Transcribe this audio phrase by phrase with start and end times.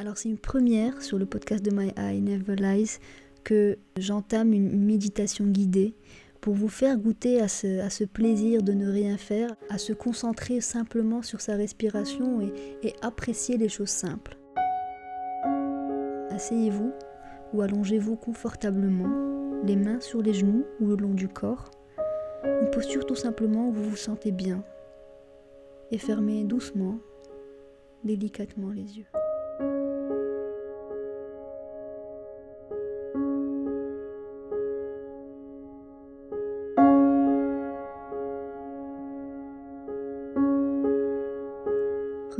[0.00, 2.98] Alors c'est une première sur le podcast de My Eye Never Lies
[3.42, 5.92] que j'entame une méditation guidée
[6.40, 11.22] pour vous faire goûter à ce, plaisir de ne rien faire, à se concentrer simplement
[11.22, 12.40] sur sa respiration
[12.84, 14.38] et apprécier les choses simples.
[16.30, 16.92] Asseyez-vous
[17.52, 21.72] ou allongez-vous confortablement, les mains sur les genoux ou le long du corps.
[22.44, 24.62] Une posture tout simplement où vous vous sentez bien.
[25.90, 26.98] Et fermez doucement,
[28.04, 29.06] délicatement les yeux.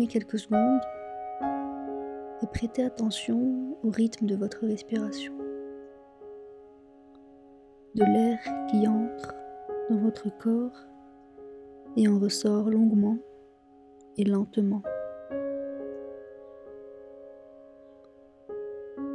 [0.00, 0.80] Prenez quelques secondes
[2.42, 5.34] et prêtez attention au rythme de votre respiration.
[7.94, 8.38] De l'air
[8.70, 9.34] qui entre
[9.90, 10.86] dans votre corps
[11.98, 13.18] et en ressort longuement
[14.16, 14.82] et lentement.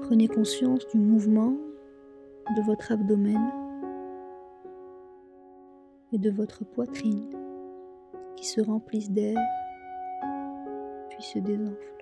[0.04, 1.58] Prenez conscience du mouvement
[2.56, 3.42] de votre abdomen
[6.14, 7.32] et de votre poitrine
[8.36, 9.40] qui se remplissent d'air
[11.16, 11.96] puis se désenflent.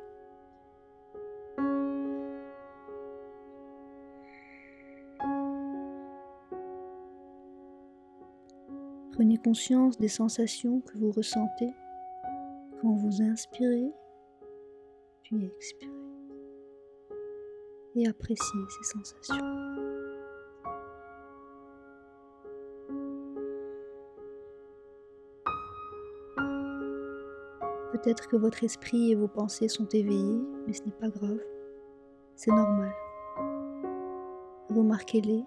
[9.11, 11.69] Prenez conscience des sensations que vous ressentez
[12.81, 13.91] quand vous inspirez,
[15.23, 15.91] puis expirez.
[17.95, 19.72] Et appréciez ces sensations.
[27.93, 31.39] Peut-être que votre esprit et vos pensées sont éveillés, mais ce n'est pas grave.
[32.35, 32.91] C'est normal.
[34.69, 35.45] Remarquez-les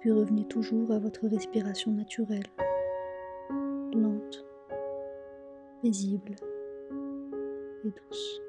[0.00, 2.46] puis revenez toujours à votre respiration naturelle,
[3.92, 4.46] lente,
[5.82, 6.36] paisible
[7.84, 8.40] et douce.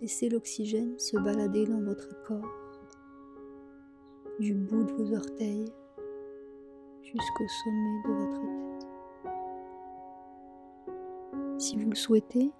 [0.00, 2.63] Laissez l'oxygène se balader dans votre corps,
[4.40, 5.72] du bout de vos orteils
[7.02, 8.86] jusqu'au sommet de votre tête.
[11.58, 12.52] Si vous le souhaitez,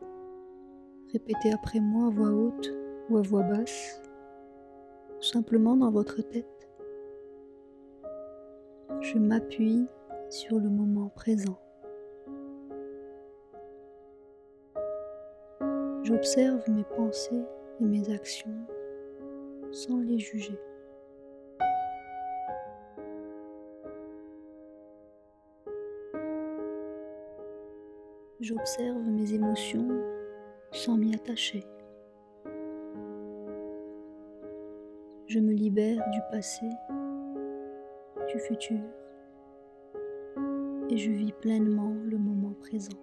[1.15, 2.75] Répétez après moi à voix haute
[3.09, 4.03] ou à voix basse,
[5.17, 6.69] ou simplement dans votre tête.
[9.01, 9.87] Je m'appuie
[10.29, 11.57] sur le moment présent.
[16.03, 17.45] J'observe mes pensées
[17.81, 18.67] et mes actions
[19.71, 20.59] sans les juger.
[28.45, 29.89] J'observe mes émotions
[30.71, 31.65] sans m'y attacher.
[35.27, 36.67] Je me libère du passé,
[38.29, 38.83] du futur,
[40.91, 42.99] et je vis pleinement le moment présent.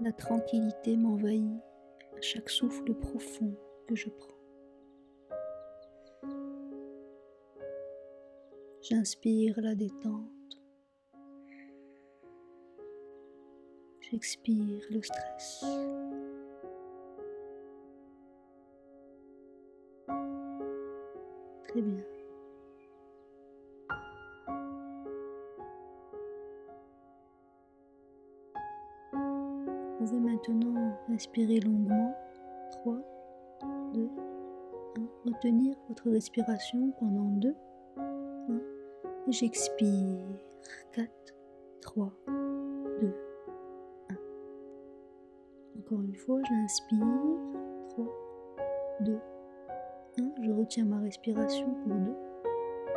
[0.00, 1.44] La tranquillité m'envahit
[2.16, 3.52] à chaque souffle profond
[3.86, 4.35] que je prends.
[8.88, 10.30] J'inspire la détente.
[13.98, 15.64] J'expire le stress.
[21.64, 22.04] Très bien.
[29.12, 32.14] Vous pouvez maintenant inspirer longuement.
[32.70, 32.94] 3,
[33.94, 34.08] 2,
[34.96, 35.30] 1.
[35.32, 37.52] Retenir votre respiration pendant 2,
[39.26, 40.24] et j'expire.
[40.92, 41.08] 4,
[41.80, 43.14] 3, 2,
[44.10, 44.14] 1.
[45.78, 46.98] Encore une fois, j'inspire.
[47.90, 48.06] 3,
[49.00, 49.18] 2,
[50.18, 50.42] 1.
[50.42, 52.14] Je retiens ma respiration pour 2,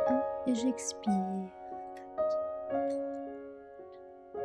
[0.08, 0.22] 1.
[0.46, 1.12] Et j'expire.
[1.96, 2.28] 4,
[2.70, 4.40] 3, 2, 1.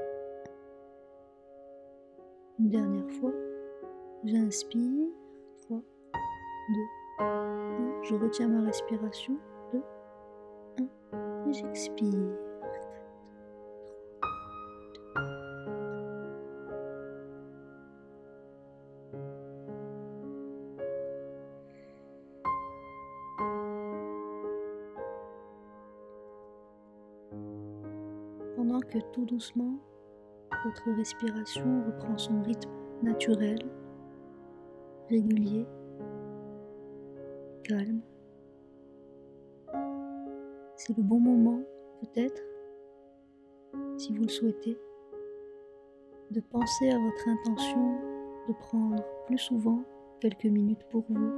[2.59, 3.33] Une dernière fois,
[4.23, 5.07] j'inspire.
[5.63, 5.83] 3, 2,
[7.19, 8.03] 1.
[8.03, 9.37] Je retiens ma respiration
[11.51, 12.11] j'expire.
[28.55, 29.77] Pendant que tout doucement,
[30.65, 32.71] votre respiration reprend son rythme
[33.03, 33.59] naturel,
[35.09, 35.65] régulier,
[37.63, 38.01] calme,
[40.77, 41.61] c'est le bon moment,
[42.01, 42.41] peut-être,
[43.97, 44.77] si vous le souhaitez,
[46.31, 47.95] de penser à votre intention
[48.47, 49.83] de prendre plus souvent
[50.19, 51.31] quelques minutes pour vous.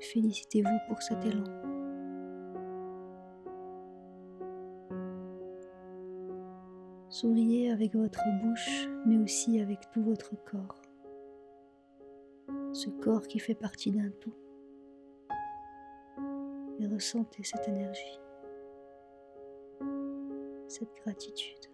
[0.00, 1.44] Félicitez-vous pour cet élan.
[7.08, 10.80] Souriez avec votre bouche, mais aussi avec tout votre corps.
[12.72, 14.34] Ce corps qui fait partie d'un tout.
[16.80, 18.18] Et ressentez cette énergie,
[20.66, 21.66] cette gratitude.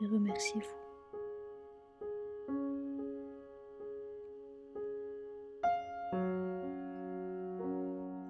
[0.00, 0.82] Et remerciez-vous.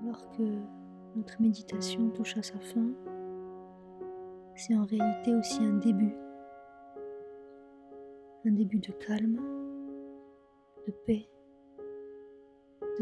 [0.03, 0.43] Alors que
[1.15, 2.88] notre méditation touche à sa fin,
[4.56, 6.15] c'est en réalité aussi un début.
[8.47, 9.37] Un début de calme,
[10.87, 11.29] de paix,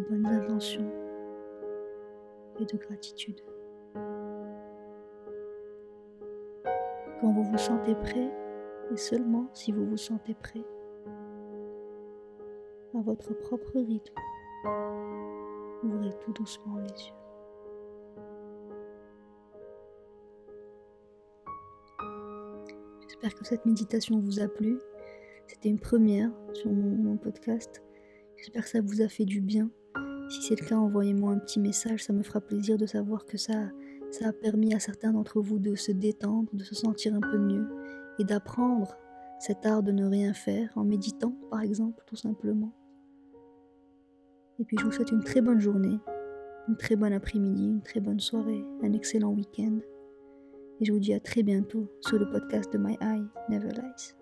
[0.01, 0.91] de bonnes intentions
[2.59, 3.41] et de gratitude.
[7.21, 8.31] Quand vous vous sentez prêt,
[8.93, 10.65] et seulement si vous vous sentez prêt,
[12.95, 14.15] à votre propre rythme,
[15.85, 17.15] ouvrez tout doucement les yeux.
[23.09, 24.79] J'espère que cette méditation vous a plu.
[25.47, 27.83] C'était une première sur mon, podcast.
[28.37, 29.71] J'espère que ça vous a fait du bien.
[30.31, 32.05] Si c'est le cas, envoyez-moi un petit message.
[32.05, 33.69] Ça me fera plaisir de savoir que ça,
[34.13, 37.37] ça a permis à certains d'entre vous de se détendre, de se sentir un peu
[37.37, 37.67] mieux
[38.21, 38.97] et d'apprendre
[39.41, 42.73] cet art de ne rien faire en méditant, par exemple, tout simplement.
[44.61, 45.99] Et puis je vous souhaite une très bonne journée,
[46.69, 49.81] une très bonne après-midi, une très bonne soirée, un excellent week-end.
[50.81, 54.20] Et je vous dis à très bientôt sur le podcast de My Eye Never Lies.